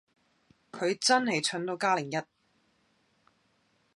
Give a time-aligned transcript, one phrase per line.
[0.71, 2.15] 佢真係蠢到加零一